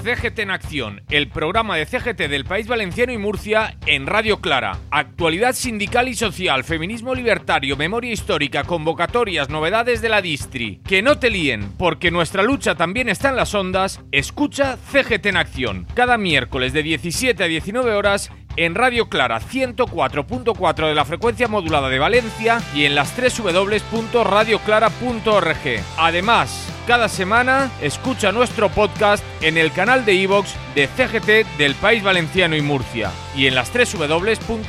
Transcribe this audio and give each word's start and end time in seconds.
CGT 0.00 0.38
en 0.38 0.50
Acción, 0.50 1.02
el 1.10 1.28
programa 1.28 1.76
de 1.76 1.84
CGT 1.84 2.28
del 2.28 2.46
País 2.46 2.66
Valenciano 2.66 3.12
y 3.12 3.18
Murcia 3.18 3.76
en 3.84 4.06
Radio 4.06 4.40
Clara. 4.40 4.78
Actualidad 4.90 5.54
sindical 5.54 6.08
y 6.08 6.14
social, 6.14 6.64
feminismo 6.64 7.14
libertario, 7.14 7.76
memoria 7.76 8.12
histórica, 8.12 8.64
convocatorias, 8.64 9.50
novedades 9.50 10.00
de 10.00 10.08
la 10.08 10.22
distri. 10.22 10.80
Que 10.86 11.02
no 11.02 11.18
te 11.18 11.28
líen, 11.28 11.72
porque 11.76 12.10
nuestra 12.10 12.42
lucha 12.42 12.74
también 12.74 13.10
está 13.10 13.28
en 13.28 13.36
las 13.36 13.54
ondas. 13.54 14.00
Escucha 14.10 14.78
CGT 14.90 15.26
en 15.26 15.36
Acción, 15.36 15.86
cada 15.94 16.16
miércoles 16.16 16.72
de 16.72 16.82
17 16.82 17.44
a 17.44 17.46
19 17.46 17.92
horas 17.92 18.30
en 18.60 18.74
Radio 18.74 19.08
Clara 19.08 19.40
104.4 19.40 20.88
de 20.88 20.94
la 20.94 21.06
frecuencia 21.06 21.48
modulada 21.48 21.88
de 21.88 21.98
Valencia 21.98 22.60
y 22.74 22.84
en 22.84 22.94
las 22.94 23.16
3 23.16 23.40
www.radioclara.org. 23.40 25.82
Además, 25.96 26.70
cada 26.86 27.08
semana 27.08 27.70
escucha 27.80 28.32
nuestro 28.32 28.68
podcast 28.68 29.24
en 29.40 29.56
el 29.56 29.72
canal 29.72 30.04
de 30.04 30.12
iVox 30.12 30.54
de 30.74 30.88
CGT 30.88 31.46
del 31.56 31.74
País 31.76 32.02
Valenciano 32.02 32.54
y 32.54 32.60
Murcia 32.60 33.10
y 33.34 33.46
en 33.46 33.54
las 33.54 33.70
3 33.70 33.94
www.cgtpv.org. 33.94 34.68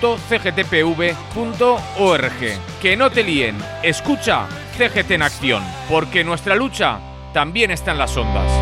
Que 2.81 2.95
no 2.95 3.09
te 3.09 3.23
líen, 3.23 3.57
escucha 3.83 4.47
CGT 4.77 5.11
en 5.11 5.23
acción, 5.23 5.61
porque 5.89 6.23
nuestra 6.23 6.55
lucha 6.55 6.97
también 7.33 7.71
está 7.71 7.91
en 7.91 7.97
las 7.97 8.15
ondas. 8.15 8.60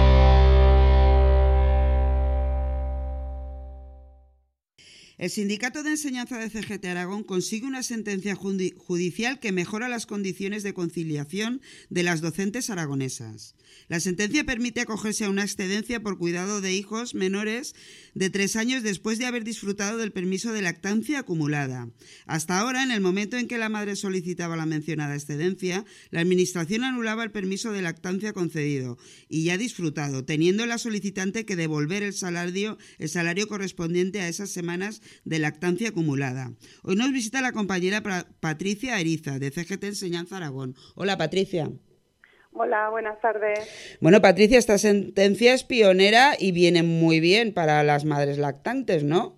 El 5.19 5.29
Sindicato 5.29 5.83
de 5.83 5.89
Enseñanza 5.89 6.37
de 6.37 6.49
CGT 6.49 6.85
Aragón 6.85 7.25
consigue 7.25 7.67
una 7.67 7.83
sentencia 7.83 8.35
judicial 8.35 9.41
que 9.41 9.51
mejora 9.51 9.89
las 9.89 10.05
condiciones 10.05 10.63
de 10.63 10.73
conciliación 10.73 11.61
de 11.89 12.03
las 12.03 12.21
docentes 12.21 12.69
aragonesas. 12.69 13.53
La 13.89 13.99
sentencia 13.99 14.45
permite 14.45 14.79
acogerse 14.79 15.25
a 15.25 15.29
una 15.29 15.43
excedencia 15.43 16.01
por 16.01 16.17
cuidado 16.17 16.61
de 16.61 16.73
hijos 16.73 17.15
menores 17.15 17.75
de 18.13 18.29
tres 18.29 18.55
años 18.55 18.81
después 18.81 19.19
de 19.19 19.25
haber 19.25 19.43
disfrutado 19.43 19.97
del 19.97 20.13
permiso 20.13 20.53
de 20.53 20.61
lactancia 20.61 21.19
acumulada. 21.19 21.89
Hasta 22.25 22.57
ahora, 22.57 22.81
en 22.83 22.91
el 22.91 23.01
momento 23.01 23.35
en 23.35 23.49
que 23.49 23.57
la 23.57 23.67
madre 23.67 23.97
solicitaba 23.97 24.55
la 24.55 24.65
mencionada 24.65 25.15
excedencia, 25.15 25.83
la 26.11 26.21
Administración 26.21 26.85
anulaba 26.85 27.25
el 27.25 27.31
permiso 27.31 27.73
de 27.73 27.81
lactancia 27.81 28.31
concedido 28.31 28.97
y 29.27 29.43
ya 29.43 29.57
disfrutado, 29.57 30.23
teniendo 30.23 30.65
la 30.65 30.77
solicitante 30.77 31.45
que 31.45 31.57
devolver 31.57 32.03
el 32.03 32.13
salario, 32.13 32.77
el 32.99 33.09
salario 33.09 33.49
correspondiente 33.49 34.21
a 34.21 34.29
esas 34.29 34.49
semanas 34.49 35.01
de 35.25 35.39
lactancia 35.39 35.89
acumulada. 35.89 36.51
Hoy 36.83 36.95
nos 36.95 37.11
visita 37.11 37.41
la 37.41 37.51
compañera 37.51 38.01
Patricia 38.39 38.99
Eriza, 38.99 39.39
de 39.39 39.51
CGT 39.51 39.83
Enseñanza 39.85 40.37
Aragón. 40.37 40.75
Hola, 40.95 41.17
Patricia. 41.17 41.69
Hola, 42.53 42.89
buenas 42.89 43.19
tardes. 43.21 43.97
Bueno, 44.01 44.21
Patricia, 44.21 44.57
esta 44.57 44.77
sentencia 44.77 45.53
es 45.53 45.63
pionera 45.63 46.33
y 46.37 46.51
viene 46.51 46.83
muy 46.83 47.19
bien 47.19 47.53
para 47.53 47.83
las 47.83 48.05
madres 48.05 48.37
lactantes, 48.37 49.03
¿no? 49.03 49.35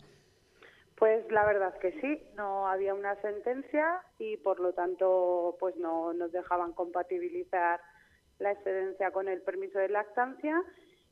Pues 0.95 1.23
la 1.31 1.45
verdad 1.45 1.73
que 1.79 1.99
sí, 1.99 2.23
no 2.35 2.67
había 2.67 2.93
una 2.93 3.15
sentencia 3.21 4.01
y 4.19 4.37
por 4.37 4.59
lo 4.59 4.73
tanto 4.73 5.57
pues 5.59 5.75
no 5.77 6.13
nos 6.13 6.31
dejaban 6.31 6.73
compatibilizar 6.73 7.81
la 8.37 8.51
excedencia 8.51 9.11
con 9.11 9.27
el 9.27 9.41
permiso 9.41 9.79
de 9.79 9.89
lactancia 9.89 10.61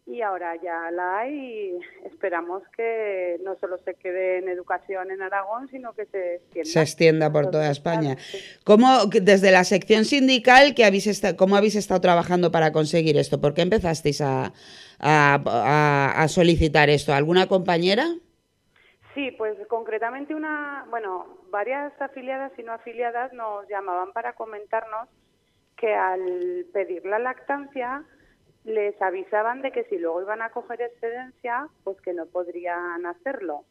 y 0.05 0.21
ahora 0.21 0.55
ya 0.55 0.89
la 0.91 1.19
hay 1.19 1.33
y 1.33 1.79
esperamos 2.07 2.63
que 2.75 3.37
no 3.43 3.55
solo 3.57 3.77
se 3.85 3.93
quede 3.93 4.39
en 4.39 4.49
educación 4.49 5.11
en 5.11 5.21
Aragón, 5.21 5.67
sino 5.69 5.93
que 5.93 6.05
se 6.07 6.35
extienda. 6.35 6.69
Se 6.69 6.81
extienda 6.81 7.31
por 7.31 7.51
toda 7.51 7.69
España. 7.69 8.17
¿Cómo, 8.63 9.05
desde 9.05 9.51
la 9.51 9.63
sección 9.63 10.05
sindical, 10.05 10.73
que 10.73 10.85
habéis 10.85 11.21
¿cómo 11.37 11.55
habéis 11.55 11.75
estado 11.75 12.01
trabajando 12.01 12.51
para 12.51 12.71
conseguir 12.71 13.17
esto? 13.17 13.39
¿Por 13.39 13.53
qué 13.53 13.61
empezasteis 13.61 14.21
a, 14.21 14.51
a, 14.99 16.27
solicitar 16.27 16.89
esto? 16.89 17.13
¿Alguna 17.13 17.47
compañera? 17.47 18.07
Sí, 19.13 19.31
pues 19.37 19.55
concretamente 19.67 20.33
una, 20.33 20.85
bueno, 20.89 21.39
varias 21.51 21.93
afiliadas 22.01 22.51
y 22.57 22.63
no 22.63 22.73
afiliadas 22.73 23.31
nos 23.33 23.67
llamaban 23.67 24.11
para 24.13 24.33
comentarnos 24.33 25.07
que 25.77 25.93
al 25.93 26.65
pedir 26.73 27.05
la 27.05 27.19
lactancia 27.19 28.03
les 28.69 28.99
avisaban 29.01 29.61
de 29.61 29.71
que 29.71 29.83
si 29.85 29.97
luego 29.97 30.21
iban 30.21 30.41
a 30.41 30.49
coger 30.49 30.81
excedencia, 30.81 31.67
pues 31.83 31.99
que 32.01 32.13
no 32.13 32.25
podrían 32.27 33.05
hacerlo. 33.05 33.65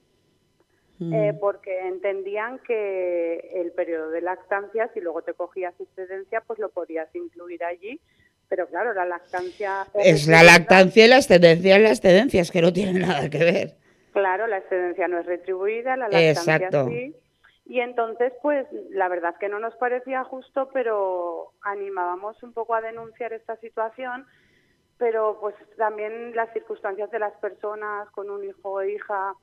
Mm. 0.98 1.14
Eh, 1.14 1.34
porque 1.40 1.86
entendían 1.86 2.58
que 2.60 3.38
el 3.54 3.72
periodo 3.72 4.10
de 4.10 4.20
lactancia, 4.20 4.90
si 4.94 5.00
luego 5.00 5.22
te 5.22 5.34
cogías 5.34 5.74
excedencia, 5.80 6.42
pues 6.46 6.58
lo 6.58 6.70
podías 6.70 7.08
incluir 7.14 7.62
allí. 7.64 8.00
Pero 8.48 8.66
claro, 8.66 8.94
la 8.94 9.04
lactancia... 9.04 9.86
Es 9.94 10.26
la 10.26 10.42
lactancia 10.42 11.04
y 11.04 11.08
la 11.08 11.16
excedencia 11.16 11.78
y 11.78 11.82
la 11.82 11.90
excedencia, 11.90 12.40
es 12.40 12.50
que 12.50 12.62
no 12.62 12.72
tienen 12.72 13.00
nada 13.00 13.28
que 13.28 13.38
ver. 13.38 13.74
Claro, 14.12 14.46
la 14.46 14.58
excedencia 14.58 15.06
no 15.06 15.18
es 15.18 15.26
retribuida, 15.26 15.96
la 15.96 16.08
lactancia 16.08 16.56
Exacto. 16.56 16.88
sí. 16.88 17.14
Y 17.66 17.80
entonces, 17.80 18.32
pues 18.42 18.66
la 18.90 19.08
verdad 19.08 19.32
es 19.34 19.38
que 19.38 19.50
no 19.50 19.60
nos 19.60 19.76
parecía 19.76 20.24
justo, 20.24 20.70
pero 20.72 21.52
animábamos 21.60 22.42
un 22.42 22.54
poco 22.54 22.74
a 22.74 22.80
denunciar 22.80 23.34
esta 23.34 23.56
situación 23.56 24.26
pero 24.98 25.38
pues 25.40 25.54
también 25.76 26.34
las 26.34 26.52
circunstancias 26.52 27.10
de 27.10 27.20
las 27.20 27.32
personas 27.34 28.10
con 28.10 28.30
un 28.30 28.44
hijo 28.44 28.72
o 28.72 28.82
hija, 28.82 29.34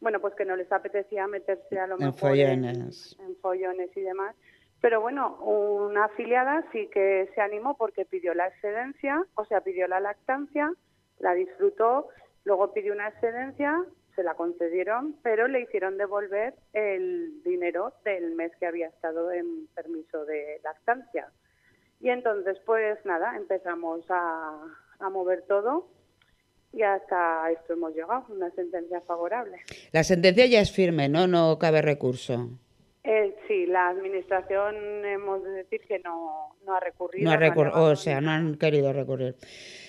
bueno, 0.00 0.20
pues 0.20 0.34
que 0.34 0.44
no 0.44 0.56
les 0.56 0.70
apetecía 0.72 1.26
meterse 1.26 1.78
a 1.78 1.86
lo 1.86 1.98
mejor 1.98 2.18
follones. 2.18 3.16
En, 3.20 3.36
follones 3.36 3.94
y 3.96 4.00
demás. 4.00 4.34
Pero 4.80 5.00
bueno, 5.00 5.36
una 5.40 6.06
afiliada 6.06 6.64
sí 6.72 6.88
que 6.92 7.30
se 7.34 7.40
animó 7.40 7.76
porque 7.76 8.04
pidió 8.04 8.34
la 8.34 8.48
excedencia, 8.48 9.22
o 9.34 9.44
sea, 9.44 9.60
pidió 9.62 9.86
la 9.88 10.00
lactancia, 10.00 10.72
la 11.18 11.34
disfrutó, 11.34 12.08
luego 12.44 12.72
pidió 12.72 12.92
una 12.92 13.08
excedencia, 13.08 13.82
se 14.14 14.22
la 14.22 14.34
concedieron, 14.34 15.16
pero 15.22 15.48
le 15.48 15.62
hicieron 15.62 15.96
devolver 15.96 16.54
el 16.72 17.42
dinero 17.44 17.94
del 18.04 18.34
mes 18.34 18.52
que 18.56 18.66
había 18.66 18.88
estado 18.88 19.32
en 19.32 19.66
permiso 19.74 20.24
de 20.24 20.60
lactancia. 20.62 21.28
Y 22.00 22.10
entonces, 22.10 22.58
pues 22.66 23.02
nada, 23.06 23.36
empezamos 23.36 24.04
a, 24.10 24.66
a 25.04 25.10
mover 25.10 25.44
todo 25.46 25.86
y 26.72 26.82
hasta 26.82 27.50
esto 27.52 27.74
hemos 27.74 27.94
llegado, 27.94 28.24
una 28.30 28.50
sentencia 28.50 29.00
favorable. 29.02 29.58
La 29.92 30.02
sentencia 30.02 30.46
ya 30.46 30.60
es 30.60 30.72
firme, 30.72 31.08
¿no? 31.08 31.26
No 31.26 31.58
cabe 31.58 31.82
recurso. 31.82 32.50
Eh, 33.04 33.36
sí, 33.46 33.66
la 33.66 33.88
administración 33.88 35.04
hemos 35.04 35.44
de 35.44 35.50
decir 35.50 35.82
que 35.86 36.00
no, 36.00 36.56
no 36.66 36.74
ha 36.74 36.80
recurrido. 36.80 37.26
No 37.26 37.32
ha 37.32 37.36
recurrido, 37.36 37.82
o 37.84 37.96
sea, 37.96 38.20
no 38.20 38.30
han 38.30 38.56
querido 38.56 38.92
recurrir. 38.92 39.36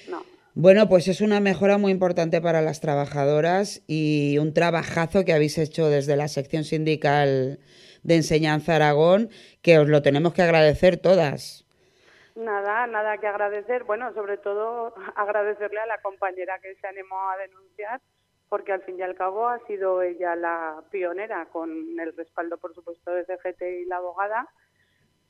No. 0.10 0.22
Bueno, 0.54 0.88
pues 0.88 1.08
es 1.08 1.22
una 1.22 1.40
mejora 1.40 1.78
muy 1.78 1.92
importante 1.92 2.40
para 2.40 2.62
las 2.62 2.82
trabajadoras 2.82 3.84
y 3.88 4.38
un 4.38 4.54
trabajazo 4.54 5.26
que 5.26 5.34
habéis 5.34 5.58
hecho 5.58 5.90
desde 5.90 6.16
la 6.16 6.28
sección 6.28 6.64
sindical 6.64 7.60
de 8.04 8.16
Enseñanza 8.16 8.76
Aragón, 8.76 9.30
que 9.62 9.80
os 9.80 9.88
lo 9.90 10.02
tenemos 10.02 10.34
que 10.34 10.44
agradecer 10.44 10.98
todas. 10.98 11.65
Nada, 12.36 12.86
nada 12.86 13.18
que 13.18 13.28
agradecer. 13.28 13.86
Bueno, 13.86 14.14
sobre 14.14 14.38
todo 14.38 14.94
agradecerle 15.16 15.80
a 15.80 15.86
la 15.86 16.02
compañera 16.02 16.60
que 16.60 16.76
se 16.76 16.88
animó 16.88 17.30
a 17.30 17.38
denunciar, 17.38 18.02
porque 18.50 18.74
al 18.74 18.84
fin 18.84 19.00
y 19.00 19.02
al 19.02 19.16
cabo 19.16 19.48
ha 19.48 19.60
sido 19.68 20.02
ella 20.02 20.36
la 20.36 20.84
pionera, 20.92 21.46
con 21.48 21.72
el 22.00 22.16
respaldo, 22.16 22.58
por 22.58 22.76
supuesto, 22.76 23.12
de 23.12 23.26
CGT 23.26 23.62
y 23.62 23.86
la 23.86 23.98
abogada. 23.98 24.50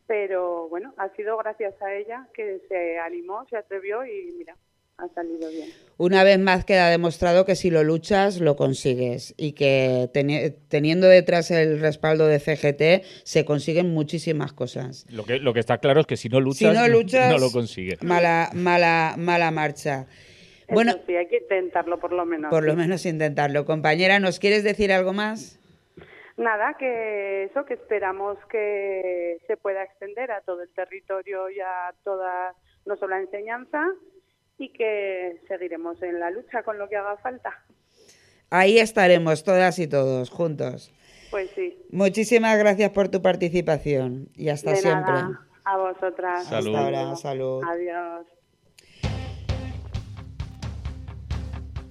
Pero 0.08 0.68
bueno, 0.68 0.94
ha 0.98 1.10
sido 1.10 1.38
gracias 1.38 1.80
a 1.82 1.94
ella 1.94 2.28
que 2.34 2.60
se 2.68 3.00
animó, 3.00 3.46
se 3.46 3.58
atrevió 3.58 4.06
y 4.06 4.34
mira, 4.38 4.56
salido 5.26 5.50
bien. 5.50 5.86
Una 5.98 6.26
vez 6.26 6.40
más 6.40 6.66
queda 6.66 6.90
demostrado 6.90 7.46
que 7.46 7.56
si 7.56 7.70
lo 7.70 7.84
luchas, 7.84 8.42
lo 8.42 8.58
consigues 8.58 9.34
y 9.38 9.54
que 9.54 10.10
teniendo 10.68 11.08
detrás 11.08 11.52
el 11.52 11.80
respaldo 11.80 12.28
de 12.28 12.40
CGT 12.40 13.06
se 13.24 13.46
consiguen 13.46 13.94
muchísimas 13.94 14.52
cosas. 14.52 15.06
Lo 15.10 15.24
que, 15.24 15.40
lo 15.40 15.54
que 15.54 15.62
está 15.62 15.78
claro 15.78 16.02
es 16.02 16.06
que 16.06 16.18
si 16.18 16.28
no 16.28 16.42
luchas, 16.42 16.76
no, 16.76 17.38
lo 17.38 17.50
consigues. 17.52 18.04
Mala, 18.04 18.50
mala, 18.54 19.16
mala 19.18 19.52
marcha. 19.52 20.06
bueno, 20.68 20.96
sí, 21.08 21.16
hay 21.16 21.28
que 21.28 21.38
intentarlo 21.38 21.98
por 21.98 22.12
lo 22.12 22.26
menos. 22.26 22.50
Por 22.50 22.66
lo 22.66 22.76
menos 22.76 23.06
intentarlo. 23.06 23.64
Compañera, 23.64 24.20
¿nos 24.20 24.40
quieres 24.40 24.66
decir 24.66 24.92
algo 24.92 25.14
más? 25.14 25.58
Nada, 26.36 26.76
que 26.78 27.46
eso, 27.46 27.64
que 27.64 27.76
esperamos 27.76 28.38
que 28.52 29.38
se 29.48 29.56
pueda 29.56 29.84
extender 29.84 30.32
a 30.32 30.42
todo 30.42 30.64
el 30.64 30.70
territorio 30.74 31.50
y 31.50 31.62
a 31.62 31.94
toda, 32.04 32.54
no 32.86 32.98
solo 32.98 33.16
la 33.16 33.22
enseñanza, 33.22 33.82
y 34.58 34.72
que 34.72 35.42
seguiremos 35.48 36.02
en 36.02 36.20
la 36.20 36.32
lucha 36.32 36.64
con 36.64 36.78
lo 36.78 36.88
que 36.90 36.96
haga 36.96 37.18
falta. 37.18 37.64
Ahí 38.50 38.80
estaremos 38.80 39.44
todas 39.44 39.80
y 39.80 39.88
todos 39.88 40.30
juntos. 40.30 40.92
Pues 41.32 41.50
sí. 41.56 41.78
Muchísimas 41.90 42.58
gracias 42.58 42.92
por 42.92 43.10
tu 43.10 43.22
participación 43.22 44.30
y 44.36 44.50
hasta 44.50 44.76
siempre. 44.76 45.16
A 45.66 45.78
vosotras. 45.78 46.52
Hasta 46.52 46.80
ahora, 46.80 47.16
salud. 47.16 47.64
Adiós. 47.68 48.26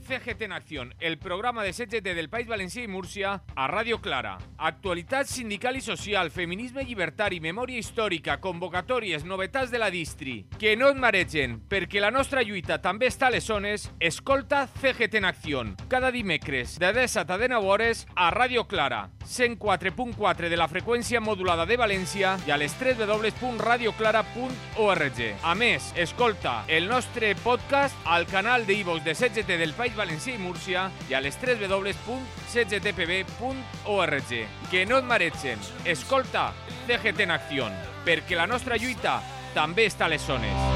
CGT 0.05 0.43
en 0.43 0.53
Acción, 0.53 0.95
el 1.01 1.19
programa 1.19 1.63
de 1.63 1.73
CGT 1.73 2.15
del 2.15 2.29
País 2.29 2.47
Valencià 2.47 2.85
i 2.85 2.89
Múrcia, 2.89 3.41
a 3.55 3.69
Ràdio 3.69 4.01
Clara. 4.01 4.37
Actualitat 4.59 5.27
sindical 5.27 5.77
i 5.77 5.85
social, 5.85 6.31
feminisme 6.31 6.85
llibertari, 6.85 7.41
memòria 7.41 7.81
històrica, 7.81 8.39
convocatòries, 8.41 9.25
novetats 9.25 9.71
de 9.71 9.79
la 9.79 9.91
distri. 9.91 10.45
Que 10.59 10.77
no 10.77 10.91
et 10.93 11.01
maregen, 11.01 11.61
perquè 11.69 12.03
la 12.03 12.11
nostra 12.11 12.43
lluita 12.43 12.81
també 12.83 13.09
està 13.09 13.29
a 13.29 13.35
les 13.35 13.45
zones. 13.45 13.91
Escolta 14.01 14.67
CGT 14.81 15.23
en 15.23 15.31
Acció, 15.31 15.55
cada 15.89 16.11
dimecres 16.11 16.79
de 16.79 16.93
17 16.93 17.33
a 17.33 17.39
19 17.39 17.67
hores 17.67 18.07
a 18.15 18.31
Ràdio 18.35 18.67
Clara, 18.67 19.11
104.4 19.25 20.49
de 20.51 20.57
la 20.57 20.69
freqüència 20.69 21.21
modulada 21.21 21.67
de 21.67 21.77
València 21.79 22.39
i 22.47 22.51
a 22.51 22.57
les 22.59 22.75
3 22.81 22.99
www.radioclara.org. 22.99 25.21
A 25.43 25.55
més, 25.55 25.93
escolta 25.97 26.65
el 26.69 26.89
nostre 26.89 27.35
podcast 27.37 27.95
al 28.05 28.27
canal 28.27 28.67
de 28.67 28.75
iVox 28.81 29.05
de 29.05 29.15
CGT 29.15 29.59
del 29.61 29.73
País 29.75 29.94
Valencià 29.97 30.35
i 30.35 30.43
Múrcia 30.43 30.91
i 31.09 31.15
a 31.15 31.21
les 31.25 31.37
3 31.41 31.59
www.cgtpb.org. 31.63 34.31
Que 34.71 34.87
no 34.87 34.99
et 34.99 35.05
maregen. 35.09 35.59
Escolta 35.85 36.53
CGT 36.87 37.21
en 37.29 37.35
acció, 37.35 37.69
perquè 38.05 38.37
la 38.37 38.47
nostra 38.51 38.77
lluita 38.77 39.21
també 39.55 39.87
està 39.89 40.05
a 40.09 40.13
les 40.13 40.27
zones. 40.27 40.74